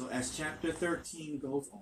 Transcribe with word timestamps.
So 0.00 0.08
as 0.08 0.34
chapter 0.34 0.72
13 0.72 1.40
goes 1.40 1.68
on, 1.74 1.80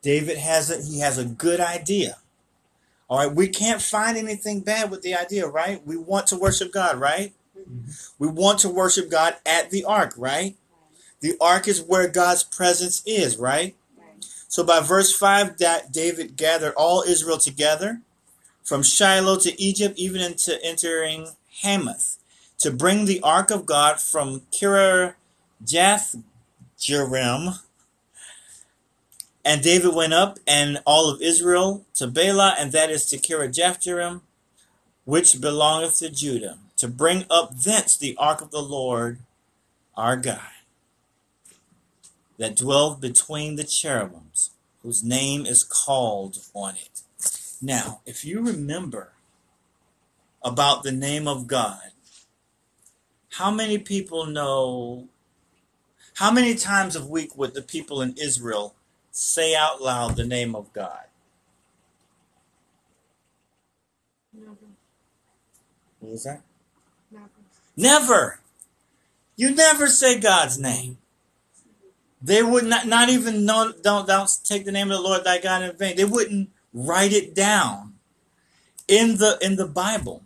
David 0.00 0.38
has 0.38 0.70
a 0.70 0.80
he 0.80 1.00
has 1.00 1.18
a 1.18 1.24
good 1.24 1.58
idea. 1.58 2.18
All 3.08 3.18
right, 3.18 3.34
we 3.34 3.48
can't 3.48 3.82
find 3.82 4.16
anything 4.16 4.60
bad 4.60 4.92
with 4.92 5.02
the 5.02 5.16
idea, 5.16 5.48
right? 5.48 5.84
We 5.84 5.96
want 5.96 6.28
to 6.28 6.38
worship 6.38 6.72
God, 6.72 7.00
right? 7.00 7.32
Mm-hmm. 7.58 7.90
We 8.20 8.28
want 8.28 8.60
to 8.60 8.68
worship 8.68 9.10
God 9.10 9.34
at 9.44 9.72
the 9.72 9.84
ark, 9.84 10.14
right? 10.16 10.54
The 11.18 11.36
ark 11.40 11.66
is 11.66 11.82
where 11.82 12.06
God's 12.06 12.44
presence 12.44 13.02
is, 13.04 13.38
right? 13.38 13.74
So 14.46 14.62
by 14.62 14.78
verse 14.78 15.12
5, 15.12 15.58
that 15.58 15.90
David 15.90 16.36
gathered 16.36 16.74
all 16.76 17.02
Israel 17.02 17.38
together 17.38 18.02
from 18.62 18.84
Shiloh 18.84 19.38
to 19.38 19.60
Egypt, 19.60 19.98
even 19.98 20.20
into 20.20 20.64
entering 20.64 21.30
Hamath, 21.62 22.18
to 22.58 22.70
bring 22.70 23.06
the 23.06 23.20
ark 23.20 23.50
of 23.50 23.66
God 23.66 24.00
from 24.00 24.42
Kirjath 24.52 26.22
Jearim. 26.84 27.58
And 29.44 29.62
David 29.62 29.94
went 29.94 30.14
up 30.14 30.38
and 30.46 30.80
all 30.86 31.10
of 31.10 31.20
Israel 31.20 31.84
to 31.94 32.06
Baalah, 32.06 32.54
and 32.58 32.72
that 32.72 32.90
is 32.90 33.06
to 33.06 33.18
Kirjath 33.18 33.82
Jearim, 33.82 34.22
which 35.04 35.40
belongeth 35.40 35.98
to 35.98 36.10
Judah, 36.10 36.58
to 36.78 36.88
bring 36.88 37.24
up 37.30 37.54
thence 37.54 37.96
the 37.96 38.16
ark 38.18 38.40
of 38.40 38.50
the 38.50 38.62
Lord 38.62 39.18
our 39.96 40.16
God, 40.16 40.40
that 42.38 42.56
dwelleth 42.56 43.00
between 43.00 43.56
the 43.56 43.64
cherubims, 43.64 44.50
whose 44.82 45.04
name 45.04 45.46
is 45.46 45.62
called 45.62 46.38
on 46.54 46.74
it. 46.76 47.02
Now, 47.60 48.00
if 48.06 48.24
you 48.24 48.40
remember 48.40 49.12
about 50.42 50.82
the 50.82 50.92
name 50.92 51.28
of 51.28 51.46
God, 51.46 51.92
how 53.32 53.50
many 53.50 53.78
people 53.78 54.26
know? 54.26 55.08
How 56.14 56.30
many 56.30 56.54
times 56.54 56.94
a 56.94 57.04
week 57.04 57.36
would 57.36 57.54
the 57.54 57.62
people 57.62 58.00
in 58.00 58.14
Israel 58.16 58.74
say 59.10 59.54
out 59.54 59.82
loud 59.82 60.16
the 60.16 60.24
name 60.24 60.54
of 60.54 60.72
God? 60.72 61.04
Never. 64.32 64.56
What 66.00 66.12
was 66.12 66.24
that? 66.24 66.42
Never. 67.10 67.28
Never. 67.76 68.40
You 69.36 69.54
never 69.54 69.88
say 69.88 70.18
God's 70.20 70.58
name. 70.58 70.98
They 72.22 72.42
would 72.42 72.64
not, 72.64 72.86
not 72.86 73.10
even 73.10 73.44
know, 73.44 73.72
don't, 73.82 74.06
don't 74.06 74.30
take 74.44 74.64
the 74.64 74.72
name 74.72 74.90
of 74.90 74.96
the 74.96 75.02
Lord 75.02 75.24
thy 75.24 75.38
God 75.38 75.62
in 75.62 75.76
vain. 75.76 75.96
They 75.96 76.04
wouldn't 76.04 76.48
write 76.72 77.12
it 77.12 77.34
down 77.34 77.94
in 78.88 79.18
the 79.18 79.38
in 79.42 79.56
the 79.56 79.66
Bible. 79.66 80.22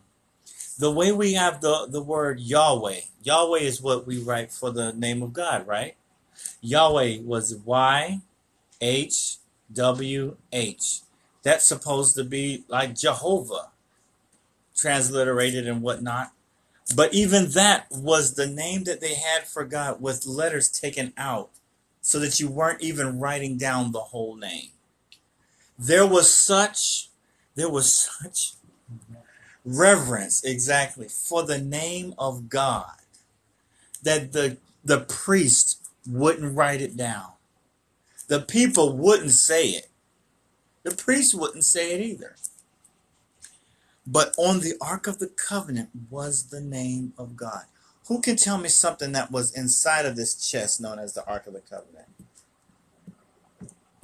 The 0.78 0.92
way 0.92 1.10
we 1.10 1.32
have 1.34 1.60
the, 1.60 1.86
the 1.88 2.02
word 2.02 2.40
Yahweh. 2.40 3.00
Yahweh 3.28 3.58
is 3.58 3.82
what 3.82 4.06
we 4.06 4.18
write 4.18 4.50
for 4.50 4.70
the 4.70 4.90
name 4.94 5.22
of 5.22 5.34
God, 5.34 5.66
right? 5.66 5.96
Yahweh 6.62 7.18
was 7.22 7.54
Y 7.56 8.20
H 8.80 9.36
W 9.70 10.36
H. 10.50 11.00
That's 11.42 11.66
supposed 11.66 12.14
to 12.16 12.24
be 12.24 12.64
like 12.68 12.94
Jehovah, 12.94 13.68
transliterated 14.74 15.68
and 15.68 15.82
whatnot. 15.82 16.32
But 16.96 17.12
even 17.12 17.50
that 17.50 17.88
was 17.90 18.32
the 18.32 18.46
name 18.46 18.84
that 18.84 19.02
they 19.02 19.14
had 19.16 19.46
for 19.46 19.62
God 19.64 20.00
with 20.00 20.26
letters 20.26 20.70
taken 20.70 21.12
out 21.18 21.50
so 22.00 22.18
that 22.20 22.40
you 22.40 22.48
weren't 22.48 22.80
even 22.80 23.20
writing 23.20 23.58
down 23.58 23.92
the 23.92 24.00
whole 24.00 24.36
name. 24.36 24.70
There 25.78 26.06
was 26.06 26.32
such 26.32 27.10
there 27.56 27.68
was 27.68 27.92
such 27.92 28.54
reverence 29.66 30.42
exactly 30.44 31.08
for 31.08 31.42
the 31.42 31.58
name 31.58 32.14
of 32.16 32.48
God 32.48 32.97
that 34.02 34.32
the 34.32 34.58
the 34.84 35.00
priest 35.00 35.88
wouldn't 36.06 36.56
write 36.56 36.80
it 36.80 36.96
down. 36.96 37.32
The 38.28 38.40
people 38.40 38.96
wouldn't 38.96 39.32
say 39.32 39.68
it. 39.68 39.88
The 40.82 40.94
priest 40.94 41.34
wouldn't 41.34 41.64
say 41.64 41.92
it 41.92 42.00
either. 42.00 42.36
But 44.06 44.34
on 44.38 44.60
the 44.60 44.74
Ark 44.80 45.06
of 45.06 45.18
the 45.18 45.26
Covenant 45.26 45.90
was 46.10 46.44
the 46.44 46.60
name 46.60 47.12
of 47.18 47.36
God. 47.36 47.64
Who 48.06 48.22
can 48.22 48.36
tell 48.36 48.56
me 48.56 48.70
something 48.70 49.12
that 49.12 49.30
was 49.30 49.54
inside 49.54 50.06
of 50.06 50.16
this 50.16 50.34
chest 50.34 50.80
known 50.80 50.98
as 50.98 51.12
the 51.12 51.26
Ark 51.26 51.46
of 51.46 51.52
the 51.52 51.60
Covenant? 51.60 52.08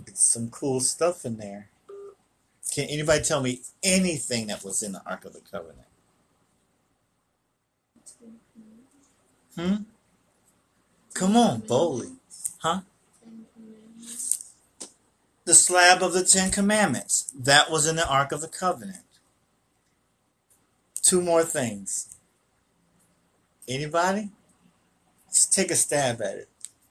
It's 0.07 0.23
some 0.25 0.51
cool 0.51 0.81
stuff 0.81 1.25
in 1.25 1.39
there. 1.39 1.71
Can 2.75 2.85
anybody 2.89 3.23
tell 3.23 3.41
me 3.41 3.63
anything 3.83 4.49
that 4.49 4.63
was 4.63 4.83
in 4.83 4.93
the 4.93 5.03
Ark 5.07 5.25
of 5.25 5.33
the 5.33 5.41
Covenant? 5.41 5.87
Hmm? 9.57 9.75
Come 11.15 11.37
on, 11.37 11.61
boldly. 11.61 12.13
Huh? 12.59 12.81
The 15.45 15.55
slab 15.55 16.03
of 16.03 16.13
the 16.13 16.25
Ten 16.25 16.51
Commandments. 16.51 17.33
That 17.39 17.71
was 17.71 17.87
in 17.87 17.97
the 17.97 18.09
Ark 18.09 18.33
of 18.33 18.41
the 18.41 18.49
Covenant. 18.49 19.05
Two 21.03 21.21
more 21.21 21.45
things. 21.45 22.17
Anybody? 23.69 24.31
Just 25.29 25.53
take 25.53 25.71
a 25.71 25.77
stab 25.77 26.21
at 26.23 26.37
it. 26.37 26.49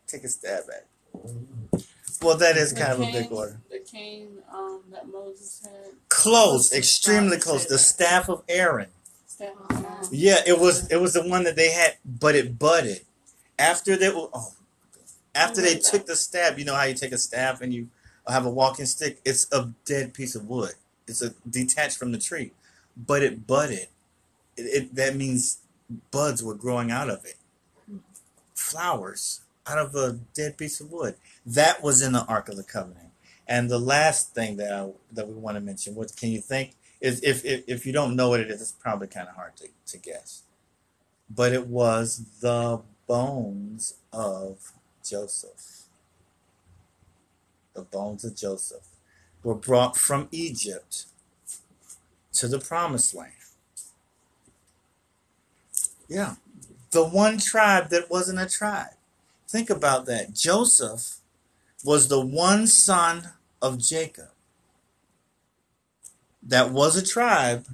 Take 0.08 0.24
a 0.24 0.30
stab 0.30 0.64
at 0.70 0.86
it. 0.86 1.86
Well, 2.22 2.38
that 2.38 2.56
is 2.56 2.72
kind 2.72 2.94
of 2.94 3.02
a 3.02 3.12
big 3.12 3.32
order. 3.32 3.60
The 3.70 3.80
cane 3.80 4.38
um, 4.54 4.84
that 4.92 5.08
Moses 5.08 5.62
had. 5.64 5.94
Close, 6.10 6.72
extremely 6.72 7.38
close. 7.38 7.66
The 7.66 7.78
staff 7.78 8.30
of 8.30 8.44
Aaron. 8.48 8.90
Yeah, 10.12 10.38
it 10.46 10.60
was 10.60 10.90
it 10.92 10.98
was 10.98 11.14
the 11.14 11.28
one 11.28 11.44
that 11.44 11.56
they 11.56 11.72
had, 11.72 11.98
but 12.06 12.36
it 12.36 12.60
budded. 12.60 13.02
After 13.58 13.96
they 13.96 14.12
oh, 14.14 14.54
after 15.36 15.62
they 15.62 15.76
took 15.76 16.06
the 16.06 16.16
stab, 16.16 16.60
you 16.60 16.66
know 16.66 16.76
how 16.76 16.84
you 16.84 16.94
take 16.94 17.12
a 17.12 17.18
staff 17.18 17.62
and 17.62 17.74
you 17.74 17.90
have 18.28 18.46
a 18.46 18.50
walking 18.50 18.86
stick. 18.86 19.20
It's 19.26 19.52
a 19.52 19.74
dead 19.86 20.14
piece 20.14 20.36
of 20.36 20.48
wood. 20.48 20.74
It's 21.08 21.22
a 21.22 21.32
detached 21.50 21.98
from 21.98 22.12
the 22.12 22.18
tree, 22.18 22.52
but 22.96 23.24
it 23.24 23.48
budded. 23.48 23.88
It, 24.56 24.62
it 24.62 24.96
that 24.96 25.16
means 25.16 25.60
buds 26.12 26.44
were 26.44 26.56
growing 26.56 26.92
out 26.92 27.10
of 27.10 27.26
it, 27.26 27.36
flowers 28.54 29.42
out 29.66 29.78
of 29.78 29.96
a 29.96 30.20
dead 30.34 30.58
piece 30.58 30.80
of 30.80 30.92
wood. 30.92 31.16
That 31.46 31.82
was 31.82 32.02
in 32.02 32.12
the 32.12 32.26
Ark 32.26 32.50
of 32.50 32.58
the 32.58 32.64
Covenant. 32.64 33.10
And 33.48 33.70
the 33.70 33.80
last 33.80 34.34
thing 34.34 34.58
that 34.58 34.74
I, 34.74 34.90
that 35.12 35.28
we 35.28 35.34
want 35.34 35.56
to 35.56 35.62
mention, 35.62 35.96
what 35.96 36.16
can 36.16 36.30
you 36.30 36.40
think? 36.40 36.76
If, 37.04 37.22
if 37.22 37.44
if 37.46 37.86
you 37.86 37.92
don't 37.92 38.16
know 38.16 38.30
what 38.30 38.40
it 38.40 38.50
is, 38.50 38.62
it's 38.62 38.72
probably 38.72 39.08
kind 39.08 39.28
of 39.28 39.36
hard 39.36 39.58
to, 39.58 39.68
to 39.88 39.98
guess. 39.98 40.44
But 41.30 41.52
it 41.52 41.68
was 41.68 42.40
the 42.40 42.82
bones 43.08 43.96
of 44.14 44.72
Joseph. 45.04 45.84
The 47.74 47.82
bones 47.82 48.24
of 48.24 48.38
Joseph 48.38 48.88
were 49.44 49.54
brought 49.54 49.98
from 49.98 50.30
Egypt 50.32 51.08
to 52.34 52.48
the 52.48 52.60
promised 52.60 53.14
land. 53.14 53.34
Yeah. 56.08 56.36
The 56.92 57.04
one 57.04 57.38
tribe 57.38 57.90
that 57.90 58.10
wasn't 58.10 58.40
a 58.40 58.48
tribe. 58.48 58.96
Think 59.50 59.70
about 59.70 60.06
that. 60.06 60.34
Joseph 60.34 61.18
was 61.84 62.08
the 62.08 62.26
one 62.26 62.66
son 62.68 63.32
of 63.62 63.80
Jacob 63.80 64.33
that 66.48 66.72
was 66.72 66.96
a 66.96 67.06
tribe, 67.06 67.68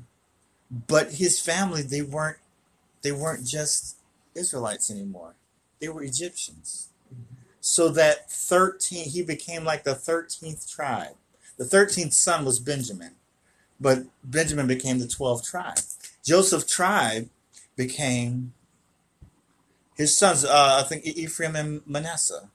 but 0.88 1.14
his 1.14 1.40
family 1.40 1.82
they 1.82 2.02
weren't 2.02 2.38
they 3.02 3.12
weren't 3.12 3.46
just 3.46 3.98
Israelites 4.36 4.92
anymore. 4.92 5.36
They 5.80 5.90
were 5.90 6.04
Egyptians. 6.04 6.90
So 7.62 7.90
that 7.90 8.32
13 8.32 9.10
he 9.10 9.22
became 9.22 9.64
like 9.64 9.84
the 9.84 9.96
13th 9.96 10.74
tribe. 10.74 11.16
The 11.58 11.66
13th 11.66 12.14
son 12.14 12.46
was 12.46 12.60
Benjamin, 12.60 13.16
but 13.80 14.04
Benjamin 14.24 14.68
became 14.68 15.00
the 15.00 15.06
12th 15.06 15.50
tribe. 15.50 15.80
Joseph's 16.24 16.72
tribe 16.72 17.30
became 17.76 18.54
his 19.96 20.16
sons, 20.16 20.46
uh, 20.46 20.82
I 20.82 20.88
think 20.88 21.06
Ephraim 21.06 21.58
and 21.58 21.82
Manasseh. 21.86 22.50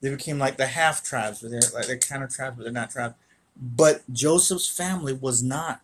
They 0.00 0.10
became 0.10 0.38
like 0.38 0.56
the 0.56 0.66
half 0.66 1.02
tribes, 1.02 1.40
but 1.40 1.50
they're 1.50 1.62
like 1.74 1.86
they're 1.86 1.98
kind 1.98 2.22
of 2.22 2.32
tribes, 2.32 2.56
but 2.56 2.62
they're 2.62 2.72
not 2.72 2.90
tribes. 2.90 3.14
But 3.56 4.02
Joseph's 4.12 4.68
family 4.68 5.12
was 5.12 5.42
not 5.42 5.80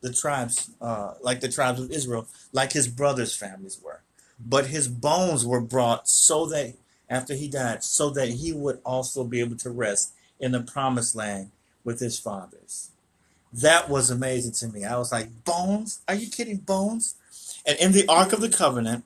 the 0.00 0.12
tribes, 0.12 0.70
uh, 0.80 1.14
like 1.20 1.40
the 1.40 1.48
tribes 1.48 1.80
of 1.80 1.90
Israel, 1.90 2.26
like 2.52 2.72
his 2.72 2.88
brothers' 2.88 3.34
families 3.34 3.78
were. 3.82 4.00
But 4.38 4.68
his 4.68 4.88
bones 4.88 5.44
were 5.44 5.60
brought 5.60 6.08
so 6.08 6.46
that 6.46 6.74
after 7.10 7.34
he 7.34 7.48
died, 7.48 7.82
so 7.82 8.10
that 8.10 8.28
he 8.28 8.52
would 8.52 8.80
also 8.84 9.24
be 9.24 9.40
able 9.40 9.56
to 9.56 9.70
rest 9.70 10.12
in 10.38 10.52
the 10.52 10.60
promised 10.60 11.16
land 11.16 11.50
with 11.84 12.00
his 12.00 12.18
fathers. 12.18 12.90
That 13.52 13.88
was 13.88 14.10
amazing 14.10 14.52
to 14.52 14.68
me. 14.68 14.84
I 14.84 14.98
was 14.98 15.10
like, 15.10 15.44
bones? 15.44 16.00
Are 16.06 16.14
you 16.14 16.28
kidding? 16.28 16.58
Bones? 16.58 17.16
And 17.66 17.78
in 17.78 17.92
the 17.92 18.06
Ark 18.08 18.32
of 18.32 18.40
the 18.40 18.48
Covenant, 18.48 19.04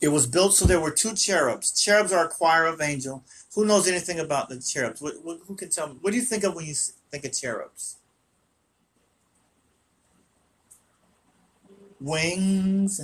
it 0.00 0.08
was 0.08 0.26
built 0.26 0.54
so 0.54 0.66
there 0.66 0.80
were 0.80 0.90
two 0.90 1.14
cherubs. 1.14 1.72
Cherubs 1.72 2.12
are 2.12 2.26
a 2.26 2.28
choir 2.28 2.66
of 2.66 2.80
angel. 2.80 3.24
Who 3.54 3.66
knows 3.66 3.86
anything 3.86 4.18
about 4.18 4.48
the 4.48 4.58
cherubs? 4.60 5.02
What, 5.02 5.14
what, 5.22 5.40
who 5.46 5.54
can 5.54 5.68
tell 5.68 5.88
me? 5.88 5.96
What 6.00 6.12
do 6.12 6.16
you 6.16 6.24
think 6.24 6.44
of 6.44 6.54
when 6.54 6.66
you 6.66 6.74
think 6.74 7.24
of 7.24 7.32
cherubs? 7.32 7.98
Wings, 12.00 13.00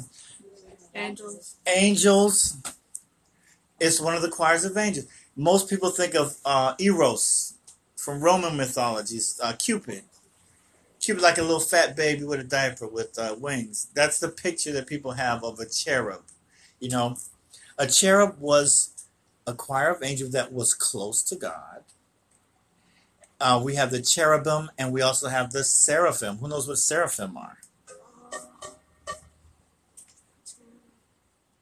Angels. 0.94 1.56
angels. 1.66 2.56
It's 3.78 4.00
one 4.00 4.16
of 4.16 4.22
the 4.22 4.28
choirs 4.28 4.64
of 4.64 4.76
angels. 4.76 5.06
Most 5.36 5.70
people 5.70 5.90
think 5.90 6.14
of 6.16 6.36
uh, 6.44 6.74
Eros 6.80 7.54
from 7.96 8.20
Roman 8.20 8.56
mythologies, 8.56 9.38
uh, 9.42 9.52
Cupid. 9.52 10.02
Cupid 11.00 11.22
like 11.22 11.38
a 11.38 11.42
little 11.42 11.60
fat 11.60 11.94
baby 11.94 12.24
with 12.24 12.40
a 12.40 12.44
diaper 12.44 12.88
with 12.88 13.16
uh, 13.18 13.36
wings. 13.38 13.86
That's 13.94 14.18
the 14.18 14.28
picture 14.28 14.72
that 14.72 14.88
people 14.88 15.12
have 15.12 15.44
of 15.44 15.60
a 15.60 15.66
cherub. 15.66 16.22
You 16.80 16.88
know, 16.88 17.16
a 17.78 17.86
cherub 17.86 18.36
was 18.40 18.97
a 19.48 19.54
choir 19.54 19.90
of 19.90 20.02
angels 20.02 20.30
that 20.30 20.52
was 20.52 20.74
close 20.74 21.22
to 21.22 21.36
God. 21.36 21.82
Uh, 23.40 23.60
we 23.62 23.76
have 23.76 23.90
the 23.90 24.02
cherubim 24.02 24.70
and 24.76 24.92
we 24.92 25.00
also 25.00 25.28
have 25.28 25.52
the 25.52 25.64
seraphim. 25.64 26.36
Who 26.36 26.48
knows 26.48 26.68
what 26.68 26.78
seraphim 26.78 27.36
are? 27.36 27.58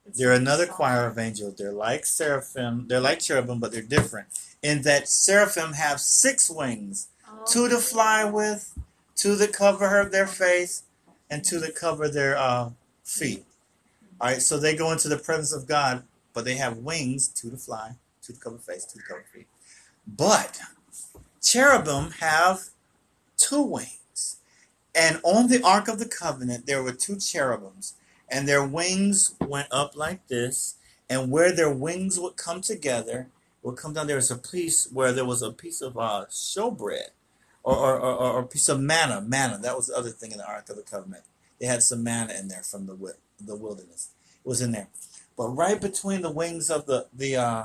They're 0.05 0.33
another 0.33 0.65
choir 0.65 1.05
of 1.05 1.19
angels. 1.19 1.55
They're 1.55 1.71
like 1.71 2.05
seraphim. 2.05 2.87
They're 2.87 2.99
like 2.99 3.19
cherubim, 3.19 3.59
but 3.59 3.71
they're 3.71 3.81
different 3.81 4.27
in 4.61 4.81
that 4.83 5.07
seraphim 5.07 5.73
have 5.73 5.99
six 5.99 6.49
wings: 6.49 7.07
two 7.45 7.69
to 7.69 7.77
fly 7.77 8.25
with, 8.25 8.77
two 9.15 9.37
to 9.37 9.47
cover 9.47 9.89
her 9.89 10.09
their 10.09 10.27
face, 10.27 10.83
and 11.29 11.43
two 11.43 11.59
to 11.59 11.71
cover 11.71 12.07
their 12.07 12.37
uh, 12.37 12.71
feet. 13.03 13.45
All 14.19 14.29
right, 14.29 14.41
so 14.41 14.57
they 14.57 14.75
go 14.75 14.91
into 14.91 15.09
the 15.09 15.17
presence 15.17 15.53
of 15.53 15.67
God, 15.67 16.03
but 16.37 16.45
they 16.45 16.55
have 16.55 16.77
wings: 16.77 17.27
two 17.27 17.49
to 17.49 17.57
fly, 17.57 17.95
two 18.21 18.33
to 18.33 18.39
cover 18.39 18.59
face, 18.59 18.85
two 18.85 18.99
to 18.99 19.05
cover 19.05 19.25
feet. 19.33 19.47
But 20.05 20.59
cherubim 21.41 22.11
have 22.19 22.69
two 23.37 23.63
wings, 23.63 24.37
and 24.93 25.19
on 25.23 25.47
the 25.47 25.63
ark 25.63 25.87
of 25.87 25.97
the 25.97 26.07
covenant 26.07 26.67
there 26.67 26.83
were 26.83 26.93
two 26.93 27.17
cherubims 27.17 27.95
and 28.29 28.47
their 28.47 28.65
wings 28.65 29.35
went 29.41 29.67
up 29.71 29.95
like 29.95 30.27
this, 30.27 30.75
and 31.09 31.31
where 31.31 31.53
their 31.53 31.71
wings 31.71 32.19
would 32.19 32.35
come 32.35 32.61
together, 32.61 33.27
would 33.63 33.77
come 33.77 33.93
down. 33.93 34.07
There 34.07 34.17
was 34.17 34.31
a 34.31 34.37
piece 34.37 34.91
where 34.91 35.13
there 35.13 35.25
was 35.25 35.41
a 35.41 35.51
piece 35.51 35.81
of 35.81 35.97
uh, 35.97 36.25
showbread, 36.29 37.09
or 37.63 37.75
or, 37.75 37.99
or 37.99 38.15
or 38.15 38.39
a 38.41 38.47
piece 38.47 38.69
of 38.69 38.81
manna. 38.81 39.21
Manna. 39.21 39.57
That 39.57 39.75
was 39.75 39.87
the 39.87 39.95
other 39.95 40.09
thing 40.09 40.31
in 40.31 40.37
the 40.37 40.47
Ark 40.47 40.69
of 40.69 40.75
the 40.75 40.83
Covenant. 40.83 41.23
They 41.59 41.65
had 41.65 41.83
some 41.83 42.03
manna 42.03 42.33
in 42.33 42.47
there 42.49 42.63
from 42.63 42.85
the 42.85 43.15
the 43.39 43.55
wilderness. 43.55 44.09
Was 44.47 44.61
in 44.61 44.71
there, 44.71 44.87
but 45.35 45.49
right 45.49 45.79
between 45.79 46.21
the 46.21 46.31
wings 46.31 46.69
of 46.69 46.85
the 46.85 47.07
the 47.13 47.35
uh, 47.35 47.63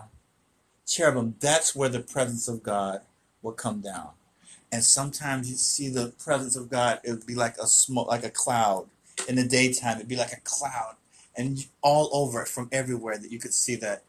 cherubim, 0.87 1.37
that's 1.41 1.77
where 1.77 1.89
the 1.89 2.01
presence 2.01 2.49
of 2.49 2.63
God 2.63 3.03
would 3.41 3.57
come 3.57 3.81
down. 3.81 4.11
And 4.73 4.83
sometimes 4.83 5.49
you 5.49 5.57
see 5.57 5.89
the 5.89 6.09
presence 6.19 6.57
of 6.57 6.71
God. 6.71 7.01
It 7.05 7.11
would 7.13 7.27
be 7.27 7.35
like 7.35 7.57
a 7.59 7.67
smoke, 7.67 8.09
like 8.09 8.25
a 8.25 8.31
cloud 8.31 8.89
in 9.29 9.37
the 9.37 9.45
daytime 9.45 9.97
it'd 9.97 10.09
be 10.09 10.17
like 10.17 10.33
a 10.33 10.41
cloud 10.41 10.97
and 11.37 11.67
all 11.81 12.11
over 12.13 12.43
it 12.43 12.49
from 12.49 12.69
everywhere 12.73 13.19
that 13.19 13.31
you 13.31 13.39
could 13.39 13.55
see 13.55 13.77
that 13.77 14.03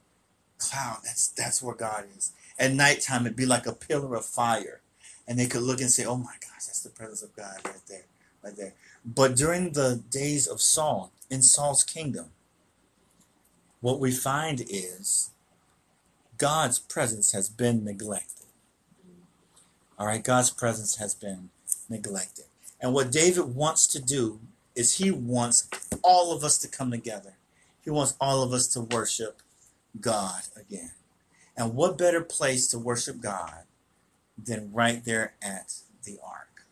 cloud 0.58 0.98
that's 1.04 1.28
that's 1.30 1.62
where 1.62 1.76
god 1.76 2.06
is 2.18 2.32
at 2.58 2.74
nighttime 2.74 3.26
it'd 3.26 3.36
be 3.36 3.46
like 3.46 3.66
a 3.66 3.74
pillar 3.74 4.16
of 4.16 4.26
fire 4.26 4.82
and 5.28 5.38
they 5.38 5.46
could 5.46 5.62
look 5.62 5.82
and 5.82 5.90
say 5.90 6.06
oh 6.06 6.18
my 6.18 6.36
gosh 6.42 6.66
that's 6.66 6.82
the 6.82 6.90
presence 6.90 7.22
of 7.22 7.36
god 7.36 7.56
right 7.66 7.82
there 7.88 8.06
right 8.44 8.56
there 8.56 8.74
but 9.06 9.36
during 9.36 9.72
the 9.72 10.02
days 10.10 10.48
of 10.48 10.62
saul 10.62 11.12
in 11.30 11.42
saul's 11.42 11.84
kingdom 11.84 12.28
what 13.84 14.00
we 14.00 14.12
find 14.12 14.62
is 14.70 15.32
god's 16.38 16.80
presence 16.80 17.34
has 17.34 17.50
been 17.50 17.84
neglected 17.84 18.48
all 20.00 20.08
right 20.08 20.24
god's 20.24 20.50
presence 20.50 20.96
has 20.96 21.14
been 21.14 21.50
neglected 21.90 22.46
and 22.82 22.94
what 22.94 23.12
david 23.12 23.56
wants 23.56 23.86
to 23.86 24.02
do 24.02 24.40
is 24.76 24.98
he 24.98 25.12
wants 25.12 25.68
all 26.04 26.36
of 26.36 26.44
us 26.44 26.58
to 26.60 26.68
come 26.68 26.92
together. 26.92 27.34
He 27.82 27.90
wants 27.90 28.16
all 28.20 28.44
of 28.44 28.54
us 28.54 28.68
to 28.70 28.82
worship 28.82 29.42
God 30.00 30.44
again. 30.56 30.92
And 31.56 31.76
what 31.76 31.98
better 31.98 32.22
place 32.22 32.68
to 32.68 32.80
worship 32.80 33.22
God 33.22 33.64
than 34.38 34.72
right 34.74 35.04
there 35.04 35.34
at 35.42 35.76
the 36.04 36.18
ark? 36.26 36.66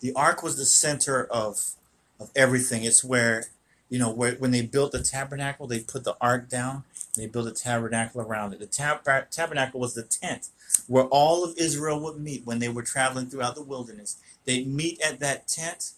The 0.00 0.12
ark 0.14 0.42
was 0.42 0.56
the 0.56 0.66
center 0.66 1.24
of 1.24 1.72
of 2.20 2.30
everything. 2.36 2.84
It's 2.84 3.02
where 3.02 3.46
you 3.92 3.98
know 3.98 4.10
where 4.10 4.32
when 4.36 4.52
they 4.52 4.62
built 4.62 4.92
the 4.92 5.02
tabernacle, 5.02 5.66
they 5.66 5.80
put 5.80 6.04
the 6.04 6.16
ark 6.18 6.48
down. 6.48 6.84
They 7.14 7.26
built 7.26 7.46
a 7.46 7.52
tabernacle 7.52 8.22
around 8.22 8.54
it. 8.54 8.60
The 8.60 8.66
tab- 8.66 9.04
tabernacle 9.30 9.80
was 9.80 9.92
the 9.92 10.02
tent 10.02 10.48
where 10.86 11.04
all 11.04 11.44
of 11.44 11.58
Israel 11.58 12.00
would 12.00 12.18
meet 12.18 12.46
when 12.46 12.58
they 12.58 12.70
were 12.70 12.80
traveling 12.80 13.26
throughout 13.26 13.54
the 13.54 13.62
wilderness. 13.62 14.16
They'd 14.46 14.66
meet 14.66 14.98
at 15.02 15.20
that 15.20 15.46
tent 15.46 15.90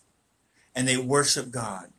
and 0.75 0.89
they 0.89 0.97
worship 0.97 1.53
God. 1.53 1.91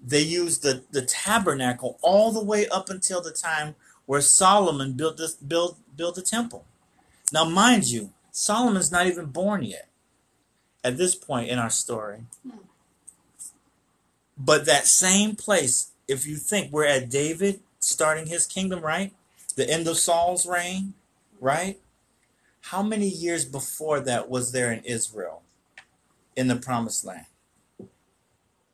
They 0.00 0.20
used 0.20 0.62
the, 0.62 0.84
the 0.92 1.02
tabernacle 1.02 1.98
all 2.00 2.30
the 2.30 2.44
way 2.44 2.68
up 2.68 2.88
until 2.88 3.20
the 3.20 3.32
time 3.32 3.74
where 4.06 4.20
Solomon 4.20 4.92
built 4.92 5.16
this 5.16 5.34
built 5.34 5.78
built 5.96 6.14
the 6.14 6.22
temple. 6.22 6.64
Now, 7.32 7.44
mind 7.44 7.90
you, 7.90 8.10
Solomon's 8.30 8.92
not 8.92 9.08
even 9.08 9.26
born 9.26 9.64
yet 9.64 9.88
at 10.84 10.96
this 10.96 11.16
point 11.16 11.48
in 11.48 11.58
our 11.58 11.70
story. 11.70 12.20
Hmm. 12.48 12.69
But 14.42 14.64
that 14.64 14.86
same 14.86 15.36
place, 15.36 15.92
if 16.08 16.26
you 16.26 16.36
think 16.36 16.72
we're 16.72 16.86
at 16.86 17.10
David 17.10 17.60
starting 17.78 18.24
his 18.26 18.46
kingdom, 18.46 18.80
right? 18.80 19.12
The 19.54 19.68
end 19.68 19.86
of 19.86 19.98
Saul's 19.98 20.46
reign, 20.46 20.94
right? 21.40 21.78
How 22.62 22.82
many 22.82 23.06
years 23.06 23.44
before 23.44 24.00
that 24.00 24.30
was 24.30 24.52
there 24.52 24.72
in 24.72 24.82
Israel 24.84 25.42
in 26.36 26.48
the 26.48 26.56
promised 26.56 27.04
land? 27.04 27.26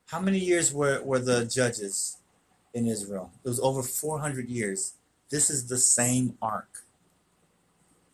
How 0.07 0.21
many 0.21 0.39
years 0.39 0.73
were, 0.73 1.03
were 1.03 1.19
the 1.19 1.45
judges 1.45 2.19
in 2.73 2.87
Israel? 2.87 3.33
It 3.45 3.49
was 3.49 3.59
over 3.59 3.83
400 3.83 4.49
years. 4.49 4.93
This 5.31 5.51
is 5.51 5.67
the 5.67 5.79
same 5.79 6.39
ark. 6.41 6.85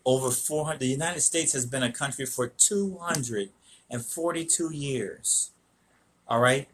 Over 0.05 0.31
400. 0.31 0.79
The 0.79 0.87
United 0.87 1.21
States 1.21 1.53
has 1.53 1.67
been 1.67 1.83
a 1.83 1.91
country 1.91 2.25
for 2.25 2.47
242 2.47 4.73
years. 4.73 5.51
All 6.27 6.39
right? 6.39 6.67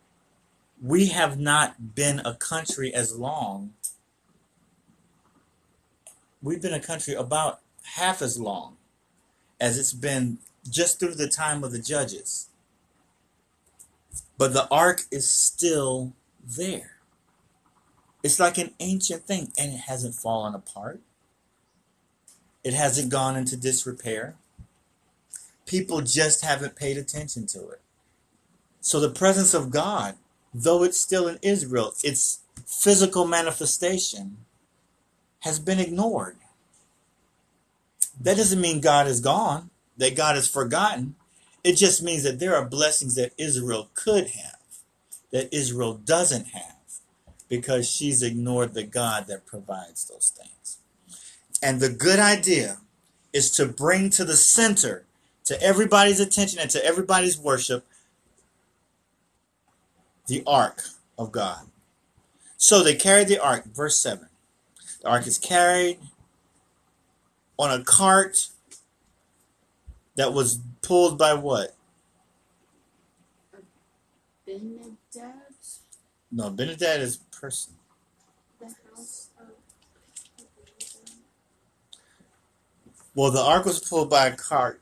We 0.82 1.08
have 1.08 1.40
not 1.40 1.96
been 1.96 2.22
a 2.24 2.36
country 2.36 2.94
as 2.94 3.16
long. 3.16 3.74
We've 6.42 6.62
been 6.62 6.74
a 6.74 6.80
country 6.80 7.14
about 7.14 7.60
half 7.96 8.22
as 8.22 8.40
long 8.40 8.78
as 9.60 9.78
it's 9.78 9.94
been 9.94 10.38
just 10.70 11.00
through 11.00 11.16
the 11.16 11.28
time 11.28 11.64
of 11.64 11.72
the 11.72 11.80
judges. 11.80 12.48
But 14.38 14.54
the 14.54 14.68
ark 14.72 15.02
is 15.12 15.32
still 15.32 16.14
there. 16.44 16.96
It's 18.24 18.40
like 18.40 18.58
an 18.58 18.74
ancient 18.80 19.24
thing, 19.24 19.52
and 19.58 19.74
it 19.74 19.82
hasn't 19.82 20.16
fallen 20.16 20.54
apart. 20.54 21.02
It 22.64 22.74
hasn't 22.74 23.10
gone 23.10 23.36
into 23.36 23.56
disrepair. 23.56 24.36
People 25.66 26.02
just 26.02 26.44
haven't 26.44 26.76
paid 26.76 26.98
attention 26.98 27.48
to 27.48 27.70
it. 27.70 27.82
So 28.82 29.00
the 29.00 29.10
presence 29.10 29.54
of 29.54 29.72
God, 29.72 30.16
though 30.54 30.84
it's 30.84 31.00
still 31.00 31.28
in 31.28 31.40
Israel, 31.42 31.94
its 32.04 32.40
physical 32.66 33.26
manifestation 33.26 34.38
has 35.42 35.60
been 35.60 35.80
ignored. 35.80 36.38
That 38.20 38.38
doesn't 38.38 38.60
mean 38.60 38.82
God 38.82 39.08
is 39.08 39.22
gone, 39.22 39.70
that 39.98 40.16
God 40.16 40.36
is 40.36 40.48
forgotten. 40.48 41.16
It 41.64 41.74
just 41.74 42.04
means 42.04 42.24
that 42.24 42.40
there 42.40 42.56
are 42.56 42.66
blessings 42.66 43.16
that 43.16 43.34
Israel 43.38 43.90
could 43.94 44.28
have, 44.28 44.58
that 45.32 45.54
Israel 45.56 45.94
doesn't 45.94 46.48
have, 46.48 46.76
because 47.48 47.90
she's 47.90 48.22
ignored 48.22 48.74
the 48.74 48.84
God 48.84 49.28
that 49.28 49.46
provides 49.46 50.06
those 50.06 50.34
things. 50.36 50.78
And 51.62 51.80
the 51.80 51.90
good 51.90 52.20
idea 52.20 52.78
is 53.34 53.52
to 53.52 53.66
bring 53.66 54.10
to 54.12 54.26
the 54.26 54.38
center, 54.38 55.06
to 55.46 55.62
everybody's 55.62 56.20
attention 56.20 56.60
and 56.60 56.70
to 56.72 56.84
everybody's 56.84 57.38
worship, 57.38 57.86
the 60.30 60.44
ark 60.48 60.84
of 61.18 61.32
God. 61.32 61.68
So 62.58 62.82
they 62.84 62.96
carried 62.96 63.28
the 63.28 63.40
ark, 63.40 63.66
verse 63.66 64.00
7. 64.00 64.28
The 65.02 65.08
ark 65.10 65.28
is 65.28 65.38
carried 65.38 66.00
on 67.58 67.72
a 67.72 67.84
cart 67.84 68.48
that 70.16 70.34
was 70.34 70.60
pulled 70.82 71.18
by 71.18 71.34
what? 71.34 71.76
Benedad, 74.48 75.78
No, 76.32 76.50
Benedad 76.50 77.00
is 77.00 77.18
a 77.18 77.36
person. 77.36 77.74
The 78.60 78.66
house 78.66 79.30
of 79.40 79.48
Well, 83.16 83.32
the 83.32 83.42
ark 83.42 83.66
was 83.66 83.80
pulled 83.80 84.10
by 84.10 84.28
a 84.28 84.36
cart, 84.36 84.82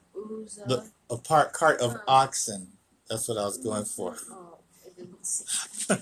the 0.65 0.89
a 1.09 1.17
part 1.17 1.53
cart 1.53 1.79
of 1.81 1.97
oxen. 2.07 2.67
That's 3.09 3.27
what 3.27 3.37
I 3.37 3.45
was 3.45 3.57
going 3.57 3.85
for. 3.85 4.15
Oh, 4.29 4.57
it 4.85 4.95
didn't 4.95 5.13
say. 5.13 5.16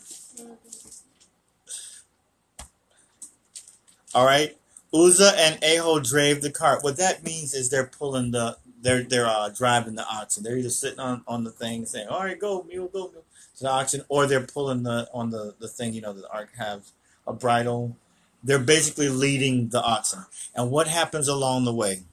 All 4.14 4.26
right. 4.26 4.58
Uzzah 4.94 5.34
and 5.38 5.60
Ahio 5.62 6.08
drave 6.08 6.42
the 6.42 6.52
cart. 6.52 6.84
What 6.84 6.98
that 6.98 7.24
means 7.24 7.54
is 7.54 7.70
they're 7.70 7.86
pulling 7.86 8.32
the 8.32 8.58
they're 8.82 9.04
they're 9.04 9.28
uh, 9.28 9.50
driving 9.50 9.96
the 9.96 10.08
oxen. 10.08 10.44
They're 10.44 10.58
either 10.58 10.70
sitting 10.70 11.00
on, 11.00 11.24
on 11.28 11.44
the 11.44 11.52
thing 11.52 11.86
saying, 11.86 12.08
"All 12.08 12.24
right, 12.24 12.40
go 12.40 12.64
mule, 12.64 12.88
go 12.88 13.10
mule," 13.10 13.26
to 13.58 13.64
the 13.64 13.70
oxen, 13.70 14.06
or 14.08 14.26
they're 14.26 14.46
pulling 14.46 14.84
the 14.84 15.10
on 15.14 15.32
the 15.32 15.56
the 15.60 15.68
thing. 15.68 15.94
You 15.94 16.02
know, 16.02 16.14
the 16.14 16.30
ark 16.32 16.52
have 16.58 16.86
a 17.28 17.34
bridle. 17.34 17.98
They're 18.44 18.60
basically 18.60 19.10
leading 19.10 19.70
the 19.70 19.82
oxen. 19.82 20.26
And 20.54 20.70
what 20.70 20.88
happens 20.88 21.28
along 21.28 21.66
the 21.66 21.74
way? 21.74 22.04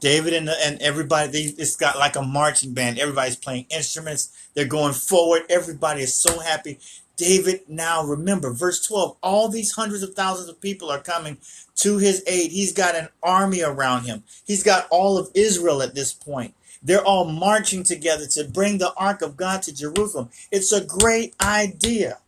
David 0.00 0.32
and, 0.32 0.48
and 0.48 0.80
everybody, 0.80 1.30
they, 1.30 1.42
it's 1.60 1.76
got 1.76 1.98
like 1.98 2.16
a 2.16 2.22
marching 2.22 2.72
band. 2.72 2.98
Everybody's 2.98 3.36
playing 3.36 3.66
instruments. 3.70 4.32
They're 4.54 4.66
going 4.66 4.92
forward. 4.92 5.42
Everybody 5.50 6.02
is 6.02 6.14
so 6.14 6.38
happy. 6.38 6.78
David 7.16 7.62
now, 7.68 8.04
remember, 8.04 8.52
verse 8.52 8.86
12, 8.86 9.16
all 9.22 9.48
these 9.48 9.72
hundreds 9.72 10.04
of 10.04 10.14
thousands 10.14 10.48
of 10.48 10.60
people 10.60 10.88
are 10.88 11.00
coming 11.00 11.38
to 11.76 11.98
his 11.98 12.22
aid. 12.28 12.52
He's 12.52 12.72
got 12.72 12.94
an 12.94 13.08
army 13.24 13.60
around 13.60 14.04
him. 14.04 14.22
He's 14.46 14.62
got 14.62 14.86
all 14.90 15.18
of 15.18 15.30
Israel 15.34 15.82
at 15.82 15.96
this 15.96 16.14
point. 16.14 16.54
They're 16.80 17.04
all 17.04 17.24
marching 17.24 17.82
together 17.82 18.26
to 18.34 18.44
bring 18.44 18.78
the 18.78 18.94
ark 18.94 19.20
of 19.20 19.36
God 19.36 19.62
to 19.62 19.74
Jerusalem. 19.74 20.30
It's 20.52 20.72
a 20.72 20.84
great 20.84 21.34
idea. 21.40 22.18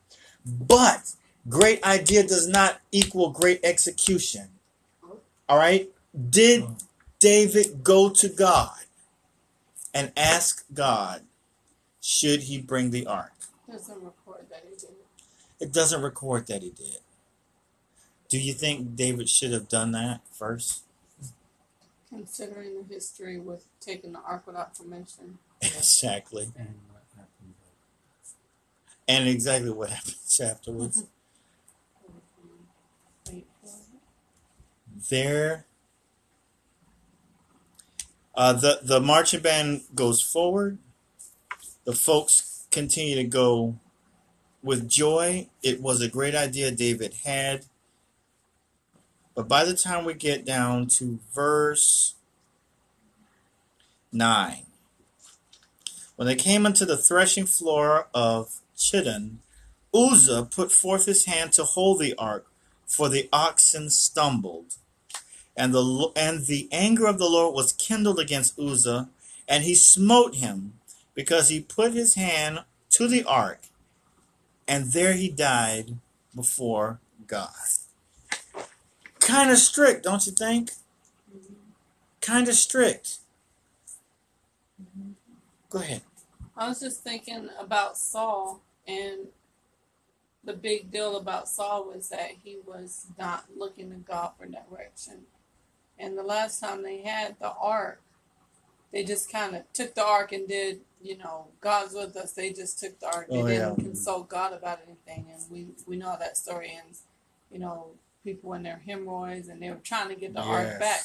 But 0.44 1.14
great 1.48 1.84
idea 1.84 2.24
does 2.24 2.48
not 2.48 2.80
equal 2.90 3.30
great 3.30 3.60
execution. 3.62 4.48
All 5.48 5.58
right? 5.58 5.88
Did 6.30 6.66
David 7.20 7.84
go 7.84 8.08
to 8.08 8.28
God 8.28 8.80
and 9.94 10.10
ask 10.16 10.64
God, 10.72 11.22
should 12.00 12.44
he 12.44 12.60
bring 12.60 12.90
the 12.90 13.06
ark? 13.06 13.32
It 13.68 13.72
Doesn't 13.72 14.02
record 14.02 14.46
that 14.50 14.64
he 14.68 14.74
did 14.74 14.90
it. 14.90 15.06
It 15.60 15.72
doesn't 15.72 16.02
record 16.02 16.46
that 16.46 16.62
he 16.62 16.70
did. 16.70 16.98
Do 18.30 18.40
you 18.40 18.54
think 18.54 18.96
David 18.96 19.28
should 19.28 19.52
have 19.52 19.68
done 19.68 19.92
that 19.92 20.22
first? 20.32 20.84
Considering 22.08 22.78
the 22.78 22.94
history 22.94 23.38
with 23.38 23.66
taking 23.80 24.12
the 24.12 24.20
ark 24.20 24.46
without 24.46 24.76
permission. 24.76 25.38
exactly. 25.62 26.50
And 26.56 26.74
what 26.90 27.02
happened? 27.14 27.54
And 29.06 29.28
exactly 29.28 29.70
what 29.70 29.90
happens 29.90 30.40
afterwards. 30.42 31.04
Wait 33.30 33.46
for 33.62 33.68
it. 33.68 35.08
there 35.10 35.66
uh, 38.40 38.54
the 38.54 38.80
the 38.82 39.02
marching 39.02 39.42
band 39.42 39.82
goes 39.94 40.22
forward. 40.22 40.78
The 41.84 41.92
folks 41.92 42.64
continue 42.70 43.14
to 43.16 43.24
go 43.24 43.76
with 44.62 44.88
joy. 44.88 45.48
It 45.62 45.82
was 45.82 46.00
a 46.00 46.08
great 46.08 46.34
idea 46.34 46.70
david 46.70 47.12
had. 47.26 47.66
But 49.34 49.46
by 49.46 49.64
the 49.64 49.74
time 49.74 50.06
we 50.06 50.14
get 50.14 50.46
down 50.46 50.86
to 50.86 51.18
verse 51.34 52.14
9 54.10 54.64
when 56.16 56.26
they 56.26 56.34
came 56.34 56.64
unto 56.64 56.86
the 56.86 56.96
threshing 56.96 57.46
floor 57.46 58.08
of 58.14 58.60
chidon 58.76 59.36
uzzah 59.94 60.48
put 60.50 60.72
forth 60.72 61.04
his 61.04 61.26
hand 61.26 61.52
to 61.52 61.64
hold 61.64 62.00
the 62.00 62.14
ark 62.16 62.46
for 62.86 63.08
the 63.08 63.28
oxen 63.32 63.88
stumbled 63.88 64.76
and 65.56 65.74
the 65.74 66.12
and 66.16 66.46
the 66.46 66.68
anger 66.72 67.06
of 67.06 67.18
the 67.18 67.28
Lord 67.28 67.54
was 67.54 67.72
kindled 67.72 68.18
against 68.18 68.58
Uzzah, 68.58 69.08
and 69.48 69.64
he 69.64 69.74
smote 69.74 70.36
him 70.36 70.74
because 71.14 71.48
he 71.48 71.60
put 71.60 71.92
his 71.92 72.14
hand 72.14 72.60
to 72.90 73.08
the 73.08 73.24
ark, 73.24 73.60
and 74.66 74.92
there 74.92 75.14
he 75.14 75.28
died 75.28 75.96
before 76.34 76.98
God. 77.26 77.50
Kind 79.18 79.50
of 79.50 79.58
strict, 79.58 80.04
don't 80.04 80.24
you 80.26 80.32
think? 80.32 80.72
Kind 82.20 82.48
of 82.48 82.54
strict. 82.54 83.18
Go 85.68 85.78
ahead. 85.78 86.02
I 86.56 86.68
was 86.68 86.80
just 86.80 87.02
thinking 87.02 87.48
about 87.58 87.96
Saul, 87.96 88.60
and 88.86 89.28
the 90.42 90.52
big 90.52 90.90
deal 90.90 91.16
about 91.16 91.48
Saul 91.48 91.90
was 91.92 92.08
that 92.08 92.30
he 92.42 92.58
was 92.66 93.06
not 93.18 93.44
looking 93.56 93.90
to 93.90 93.96
God 93.96 94.32
for 94.38 94.46
direction. 94.46 95.26
And 96.00 96.16
the 96.18 96.22
last 96.22 96.60
time 96.60 96.82
they 96.82 97.02
had 97.02 97.36
the 97.40 97.52
ark, 97.52 98.00
they 98.92 99.04
just 99.04 99.30
kind 99.30 99.54
of 99.54 99.62
took 99.72 99.94
the 99.94 100.04
ark 100.04 100.32
and 100.32 100.48
did, 100.48 100.80
you 101.02 101.16
know, 101.18 101.46
God's 101.60 101.94
with 101.94 102.16
us. 102.16 102.32
They 102.32 102.52
just 102.52 102.80
took 102.80 102.98
the 102.98 103.06
ark. 103.06 103.28
They 103.30 103.42
Oh, 103.42 103.46
didn't 103.46 103.78
yeah. 103.78 103.84
consult 103.84 104.28
God 104.28 104.52
about 104.52 104.80
anything. 104.86 105.26
And 105.32 105.42
we, 105.50 105.68
we 105.86 105.96
know 105.96 106.16
that 106.18 106.36
story 106.36 106.76
ends. 106.84 107.02
You 107.52 107.58
know, 107.60 107.86
people 108.24 108.52
in 108.54 108.62
their 108.62 108.80
hemorrhoids 108.84 109.48
and 109.48 109.62
they 109.62 109.70
were 109.70 109.76
trying 109.76 110.08
to 110.08 110.14
get 110.14 110.34
the 110.34 110.40
ark 110.40 110.78
back. 110.80 111.02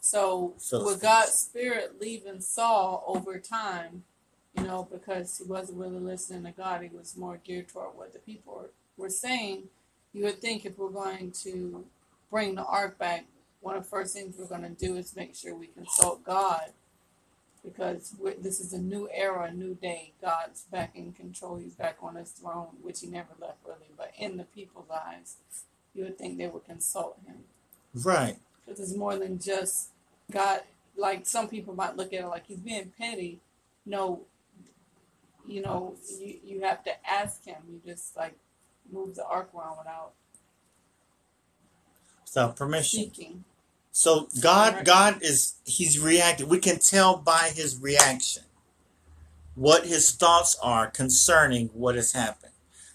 So 0.00 0.54
So- 0.58 0.84
with 0.84 1.00
God's 1.02 1.32
spirit 1.32 2.00
leaving 2.00 2.40
Saul 2.40 3.04
over 3.06 3.38
time, 3.38 4.04
you 4.56 4.64
know, 4.64 4.88
because 4.90 5.38
he 5.38 5.44
wasn't 5.44 5.78
really 5.78 6.00
listening 6.00 6.42
to 6.44 6.50
God, 6.50 6.82
he 6.82 6.88
was 6.88 7.16
more 7.16 7.38
geared 7.44 7.68
toward 7.68 7.96
what 7.96 8.12
the 8.12 8.18
people 8.18 8.66
were 8.96 9.10
saying. 9.10 9.64
You 10.12 10.24
would 10.24 10.40
think 10.40 10.64
if 10.64 10.78
we're 10.78 10.88
going 10.88 11.30
to 11.42 11.84
bring 12.30 12.54
the 12.56 12.64
ark 12.64 12.98
back, 12.98 13.26
one 13.60 13.76
of 13.76 13.82
the 13.84 13.88
first 13.88 14.14
things 14.14 14.36
we're 14.38 14.46
going 14.46 14.62
to 14.62 14.68
do 14.86 14.96
is 14.96 15.14
make 15.16 15.34
sure 15.34 15.54
we 15.54 15.66
consult 15.68 16.24
God 16.24 16.72
because 17.64 18.14
this 18.40 18.60
is 18.60 18.72
a 18.72 18.78
new 18.78 19.08
era, 19.12 19.48
a 19.50 19.54
new 19.54 19.74
day. 19.74 20.12
God's 20.22 20.62
back 20.70 20.94
in 20.94 21.12
control. 21.12 21.56
He's 21.56 21.74
back 21.74 21.96
on 22.02 22.14
his 22.14 22.30
throne, 22.30 22.68
which 22.82 23.00
he 23.00 23.08
never 23.08 23.30
left 23.40 23.58
really. 23.66 23.90
But 23.96 24.12
in 24.18 24.36
the 24.36 24.44
people's 24.44 24.88
eyes, 24.90 25.36
you 25.94 26.04
would 26.04 26.16
think 26.18 26.38
they 26.38 26.46
would 26.46 26.64
consult 26.64 27.18
him 27.26 27.36
Right. 27.94 28.36
because 28.64 28.80
it's 28.80 28.96
more 28.96 29.16
than 29.16 29.38
just 29.40 29.88
God. 30.30 30.60
Like 30.96 31.26
some 31.26 31.48
people 31.48 31.74
might 31.74 31.96
look 31.96 32.12
at 32.12 32.20
it 32.20 32.26
like 32.28 32.46
he's 32.46 32.58
being 32.58 32.92
petty. 32.98 33.40
No, 33.84 34.22
you 35.46 35.62
know, 35.62 35.94
you 36.18 36.38
you 36.44 36.60
have 36.62 36.84
to 36.84 36.92
ask 37.08 37.44
him. 37.44 37.56
You 37.68 37.80
just 37.92 38.16
like 38.16 38.34
move 38.90 39.14
the 39.16 39.24
ark 39.26 39.50
around 39.54 39.78
without 39.78 40.12
Without 42.24 42.56
permission. 42.56 42.98
seeking. 43.00 43.44
So 43.98 44.28
God, 44.40 44.84
God 44.84 45.24
is 45.24 45.54
He's 45.64 45.98
reacting. 45.98 46.48
We 46.48 46.60
can 46.60 46.78
tell 46.78 47.16
by 47.16 47.50
His 47.52 47.80
reaction 47.80 48.44
what 49.56 49.86
His 49.86 50.12
thoughts 50.12 50.56
are 50.62 50.86
concerning 50.86 51.66
what 51.72 51.96
has 51.96 52.12
happened. 52.12 52.52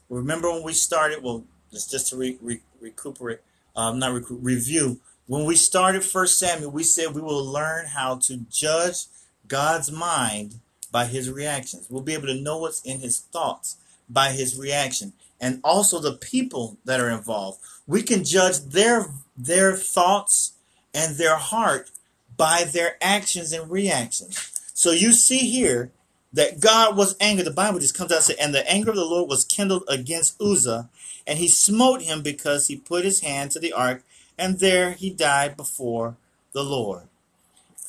Remember 0.07 0.49
when 0.49 0.63
we 0.63 0.71
started? 0.71 1.21
Well, 1.21 1.43
it's 1.73 1.91
just 1.91 2.07
to 2.11 2.15
re, 2.15 2.37
re, 2.39 2.61
recuperate, 2.79 3.41
um, 3.75 3.99
not 3.99 4.13
recu- 4.13 4.39
review. 4.41 5.01
When 5.27 5.43
we 5.43 5.57
started 5.57 6.05
First 6.05 6.39
Samuel, 6.39 6.71
we 6.71 6.83
said 6.83 7.13
we 7.13 7.21
will 7.21 7.43
learn 7.43 7.87
how 7.87 8.15
to 8.19 8.37
judge 8.49 9.07
God's 9.45 9.91
mind 9.91 10.61
by 10.89 11.07
His 11.07 11.29
reactions. 11.29 11.87
We'll 11.89 12.01
be 12.01 12.13
able 12.13 12.27
to 12.27 12.41
know 12.41 12.59
what's 12.59 12.81
in 12.81 13.01
His 13.01 13.19
thoughts 13.19 13.75
by 14.07 14.29
His 14.29 14.57
reaction, 14.57 15.11
and 15.41 15.59
also 15.65 15.99
the 15.99 16.13
people 16.13 16.77
that 16.85 17.01
are 17.01 17.09
involved. 17.11 17.59
We 17.85 18.03
can 18.03 18.23
judge 18.23 18.59
their 18.59 19.07
their 19.35 19.75
thoughts 19.75 20.52
and 20.93 21.17
their 21.17 21.37
heart 21.37 21.91
by 22.35 22.63
their 22.63 22.97
actions 23.01 23.51
and 23.51 23.69
reactions. 23.69 24.59
So 24.73 24.91
you 24.91 25.11
see 25.11 25.49
here 25.49 25.91
that 26.33 26.59
God 26.59 26.97
was 26.97 27.15
angry. 27.19 27.43
The 27.43 27.51
Bible 27.51 27.79
just 27.79 27.97
comes 27.97 28.11
out 28.11 28.17
and 28.17 28.25
says, 28.25 28.35
and 28.37 28.53
the 28.53 28.69
anger 28.69 28.89
of 28.89 28.95
the 28.95 29.05
Lord 29.05 29.29
was 29.29 29.45
kindled 29.45 29.83
against 29.87 30.41
Uzzah, 30.41 30.89
and 31.27 31.39
he 31.39 31.47
smote 31.47 32.01
him 32.01 32.21
because 32.21 32.67
he 32.67 32.75
put 32.75 33.05
his 33.05 33.21
hand 33.21 33.51
to 33.51 33.59
the 33.59 33.71
ark, 33.71 34.03
and 34.37 34.59
there 34.59 34.93
he 34.93 35.09
died 35.09 35.55
before 35.55 36.17
the 36.53 36.63
Lord. 36.63 37.03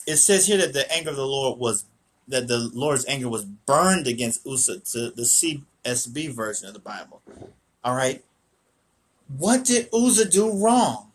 It 0.07 0.17
says 0.17 0.47
here 0.47 0.59
that 0.59 0.75
the 0.75 0.91
anger 0.93 1.11
of 1.11 1.17
the 1.17 1.27
Lord 1.27 1.59
was 1.59 1.87
that 2.29 2.49
the 2.49 2.59
Lord's 2.59 3.07
anger 3.07 3.29
was 3.29 3.45
burned 3.45 4.07
against 4.07 4.47
Uzzah 4.47 4.81
to 4.81 5.11
the 5.11 5.23
CSB 5.23 6.31
version 6.31 6.69
of 6.69 6.75
the 6.75 6.81
Bible. 6.81 7.21
All 7.83 7.95
right. 7.95 8.25
What 9.37 9.65
did 9.65 9.89
Uzzah 9.93 10.31
do 10.31 10.51
wrong? 10.51 11.11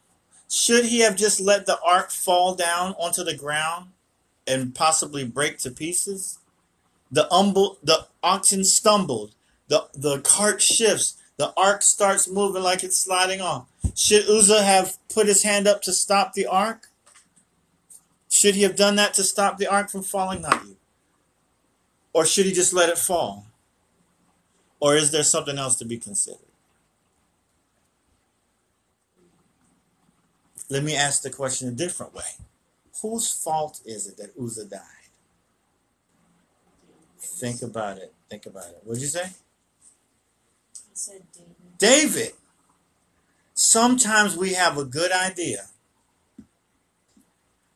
Should 0.50 0.86
he 0.86 1.02
have 1.02 1.16
just 1.16 1.40
let 1.40 1.68
the 1.68 1.80
ark 1.82 2.10
fall 2.10 2.56
down 2.56 2.94
onto 2.94 3.24
the 3.24 3.36
ground 3.36 3.92
and 4.48 4.74
possibly 4.74 5.24
break 5.24 5.60
to 5.60 5.70
pieces? 5.70 6.40
The 7.12 7.32
umble, 7.32 7.78
the 7.84 8.08
oxen 8.24 8.64
stumbled. 8.64 9.34
The 9.68 9.88
the 9.94 10.20
cart 10.22 10.62
shifts. 10.62 11.16
The 11.38 11.54
ark 11.56 11.84
starts 11.84 12.28
moving 12.28 12.64
like 12.64 12.84
it's 12.84 12.98
sliding 12.98 13.42
off. 13.42 13.68
Should 13.96 14.28
Uzzah 14.28 14.64
have 14.64 14.98
put 15.08 15.28
his 15.28 15.44
hand 15.44 15.68
up 15.68 15.82
to 15.84 15.94
stop 15.94 16.34
the 16.34 16.48
ark? 16.48 16.88
Should 18.28 18.56
he 18.56 18.64
have 18.64 18.76
done 18.76 18.96
that 18.98 19.14
to 19.16 19.24
stop 19.24 19.58
the 19.58 19.68
ark 19.68 19.90
from 19.90 20.04
falling? 20.04 20.42
Not 20.42 20.66
you. 20.66 20.78
Or 22.12 22.26
should 22.26 22.46
he 22.46 22.52
just 22.52 22.74
let 22.74 22.90
it 22.90 22.98
fall? 22.98 23.46
Or 24.80 24.96
is 24.96 25.12
there 25.12 25.24
something 25.24 25.58
else 25.58 25.76
to 25.78 25.86
be 25.86 25.98
considered? 25.98 26.49
Let 30.70 30.84
me 30.84 30.96
ask 30.96 31.24
the 31.24 31.30
question 31.30 31.68
a 31.68 31.72
different 31.72 32.14
way. 32.14 32.32
Whose 33.02 33.32
fault 33.32 33.82
is 33.86 34.08
it 34.08 34.18
that 34.18 34.32
Uzzah 34.40 34.66
died? 34.66 34.82
Think 37.20 37.62
about 37.62 37.98
it. 37.98 38.14
Think 38.30 38.46
about 38.46 38.70
it. 38.70 38.82
What'd 38.84 39.02
you 39.02 39.08
say? 39.08 39.24
I 39.24 39.34
said 40.94 41.22
David. 41.34 41.78
David. 41.78 42.34
Sometimes 43.54 44.38
we 44.38 44.54
have 44.54 44.78
a 44.78 44.86
good 44.86 45.12
idea 45.12 45.66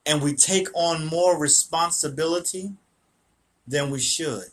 and 0.05 0.21
we 0.21 0.33
take 0.33 0.67
on 0.73 1.05
more 1.05 1.38
responsibility 1.38 2.73
than 3.67 3.89
we 3.89 4.00
should. 4.00 4.45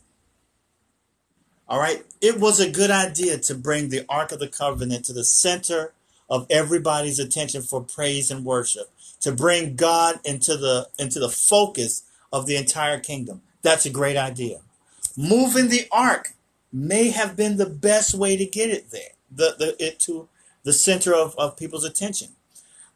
All 1.68 1.78
right? 1.78 2.04
It 2.20 2.40
was 2.40 2.58
a 2.60 2.70
good 2.70 2.90
idea 2.90 3.38
to 3.38 3.54
bring 3.54 3.88
the 3.88 4.04
Ark 4.08 4.32
of 4.32 4.38
the 4.38 4.48
Covenant 4.48 5.04
to 5.06 5.12
the 5.12 5.24
center 5.24 5.92
of 6.30 6.46
everybody's 6.48 7.18
attention 7.18 7.62
for 7.62 7.82
praise 7.82 8.30
and 8.30 8.44
worship, 8.44 8.90
to 9.20 9.32
bring 9.32 9.76
God 9.76 10.20
into 10.24 10.56
the 10.56 10.88
into 10.98 11.18
the 11.18 11.28
focus 11.28 12.04
of 12.32 12.46
the 12.46 12.56
entire 12.56 13.00
kingdom. 13.00 13.42
That's 13.62 13.84
a 13.84 13.90
great 13.90 14.16
idea. 14.16 14.60
Moving 15.16 15.68
the 15.68 15.86
ark 15.90 16.34
may 16.72 17.10
have 17.10 17.36
been 17.36 17.56
the 17.56 17.68
best 17.68 18.14
way 18.14 18.36
to 18.36 18.46
get 18.46 18.70
it 18.70 18.90
there, 18.90 19.10
the, 19.30 19.56
the 19.58 19.84
it 19.84 19.98
to 20.00 20.28
the 20.62 20.72
center 20.72 21.14
of, 21.14 21.34
of 21.36 21.56
people's 21.56 21.84
attention. 21.84 22.28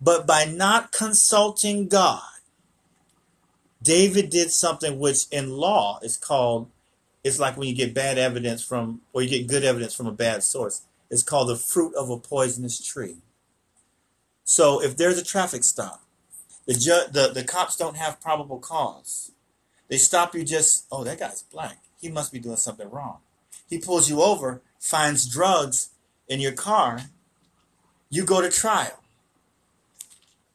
But 0.00 0.26
by 0.26 0.45
not 0.45 0.93
consulting 0.93 1.88
God, 1.88 2.23
David 3.83 4.31
did 4.31 4.50
something 4.50 4.99
which 4.99 5.26
in 5.31 5.50
law 5.50 5.99
is 6.03 6.17
called 6.17 6.71
it's 7.25 7.41
like 7.41 7.57
when 7.57 7.67
you 7.67 7.75
get 7.75 7.95
bad 7.95 8.19
evidence 8.19 8.62
from 8.62 9.00
or 9.14 9.23
you 9.23 9.31
get 9.31 9.49
good 9.49 9.64
evidence 9.64 9.95
from 9.95 10.07
a 10.07 10.12
bad 10.12 10.43
source. 10.43 10.83
It's 11.14 11.23
called 11.23 11.49
the 11.49 11.54
fruit 11.54 11.94
of 11.94 12.11
a 12.11 12.18
poisonous 12.18 12.85
tree. 12.85 13.18
So 14.42 14.83
if 14.83 14.97
there's 14.97 15.16
a 15.16 15.25
traffic 15.25 15.62
stop, 15.62 16.02
the 16.66 16.75
ju- 16.75 17.06
the, 17.09 17.30
the 17.33 17.44
cops 17.44 17.76
don't 17.76 17.97
have 17.97 18.21
probable 18.21 18.59
cause. 18.59 19.30
They 19.87 19.97
stop 19.97 20.35
you 20.35 20.42
just, 20.42 20.87
oh, 20.90 21.04
that 21.04 21.21
guy's 21.21 21.42
black. 21.42 21.78
He 22.00 22.11
must 22.11 22.33
be 22.33 22.40
doing 22.40 22.56
something 22.56 22.90
wrong. 22.90 23.18
He 23.71 23.78
pulls 23.78 24.11
you 24.11 24.23
over, 24.23 24.61
finds 24.80 25.33
drugs 25.33 25.90
in 26.26 26.40
your 26.40 26.50
car. 26.50 27.02
You 28.11 28.25
go 28.25 28.40
to 28.40 28.50
trial. 28.50 28.99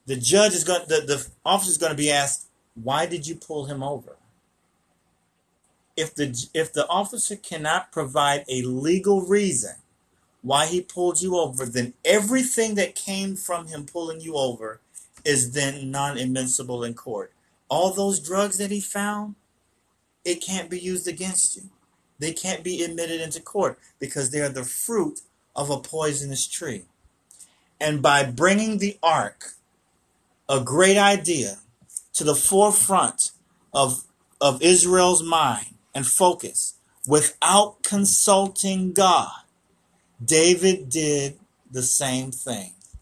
The 0.08 0.18
judge 0.18 0.56
is 0.56 0.66
going, 0.66 0.82
the, 0.90 1.06
the 1.08 1.26
officer 1.46 1.72
is 1.72 1.78
going 1.78 1.94
to 1.94 1.98
be 1.98 2.12
asked, 2.12 2.48
why 2.76 3.06
did 3.06 3.28
you 3.28 3.36
pull 3.36 3.68
him 3.68 3.82
over? 3.82 4.18
If 5.96 6.16
the 6.16 6.50
if 6.54 6.74
the 6.74 6.86
officer 6.90 7.38
cannot 7.38 7.94
provide 7.94 8.44
a 8.50 8.62
legal 8.64 9.22
reason 9.22 9.76
why 10.42 10.68
he 10.68 10.82
pulled 10.82 11.22
you 11.22 11.38
over, 11.38 11.66
then 11.66 11.94
everything 12.06 12.76
that 12.76 12.96
came 12.96 13.36
from 13.36 13.68
him 13.68 13.86
pulling 13.86 14.22
you 14.22 14.36
over 14.36 14.80
is 15.26 15.52
then 15.52 15.92
non-admissible 15.92 16.84
in 16.84 16.94
court. 16.94 17.34
All 17.70 17.94
those 17.94 18.20
drugs 18.20 18.58
that 18.58 18.72
he 18.72 18.80
found, 18.80 19.36
it 20.24 20.42
can't 20.42 20.70
be 20.70 20.80
used 20.80 21.08
against 21.08 21.56
you. 21.56 21.64
They 22.20 22.34
can't 22.34 22.64
be 22.64 22.84
admitted 22.84 23.22
into 23.22 23.42
court 23.42 23.80
because 24.00 24.32
they 24.32 24.42
are 24.42 24.50
the 24.50 24.64
fruit 24.64 25.22
of 25.56 25.70
a 25.70 25.80
poisonous 25.80 26.48
tree. 26.48 26.84
And 27.80 28.02
by 28.02 28.24
bringing 28.24 28.78
the 28.78 28.98
ark, 29.02 29.54
a 30.48 30.60
great 30.60 30.98
idea, 30.98 31.58
to 32.14 32.24
the 32.24 32.36
forefront 32.36 33.32
of, 33.74 34.04
of 34.42 34.62
Israel's 34.62 35.24
mind 35.24 35.76
and 35.96 36.06
focus 36.06 36.76
without 37.08 37.84
consulting 37.84 38.92
God, 38.92 39.32
David 40.24 40.90
did 40.90 41.38
the 41.72 41.84
same 41.84 42.32
thing. 42.32 42.74